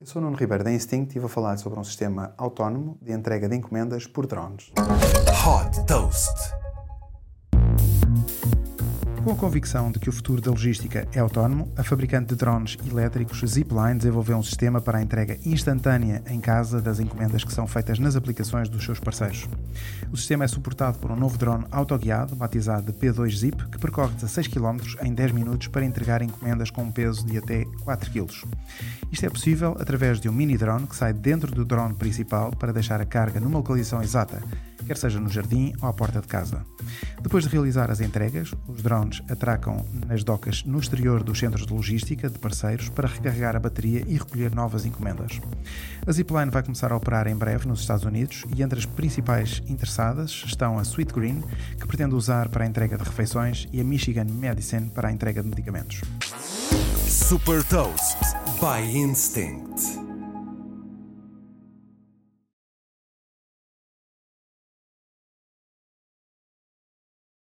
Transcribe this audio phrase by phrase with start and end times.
[0.00, 3.48] Eu sou Nuno Ribeiro da Instinct e a falar sobre um sistema autónomo de entrega
[3.48, 4.70] de encomendas por drones.
[5.44, 6.54] Hot Toast.
[9.28, 12.78] Com a convicção de que o futuro da logística é autónomo, a fabricante de drones
[12.90, 17.66] elétricos Zipline desenvolveu um sistema para a entrega instantânea em casa das encomendas que são
[17.66, 19.46] feitas nas aplicações dos seus parceiros.
[20.10, 24.14] O sistema é suportado por um novo drone autoguiado, batizado de P2 Zip, que percorre
[24.14, 28.26] 16 km em 10 minutos para entregar encomendas com um peso de até 4 kg.
[29.12, 32.72] Isto é possível através de um mini drone que sai dentro do drone principal para
[32.72, 34.42] deixar a carga numa localização exata,
[34.86, 36.64] quer seja no jardim ou à porta de casa.
[37.20, 41.72] Depois de realizar as entregas, os drones atracam nas docas no exterior dos centros de
[41.72, 45.40] logística de parceiros para recarregar a bateria e recolher novas encomendas.
[46.06, 49.62] A Zipline vai começar a operar em breve nos Estados Unidos e entre as principais
[49.68, 51.42] interessadas estão a Sweet Green,
[51.78, 55.42] que pretende usar para a entrega de refeições, e a Michigan Medicine para a entrega
[55.42, 56.00] de medicamentos.
[57.06, 58.18] Super Toast
[58.60, 60.07] by Instinct.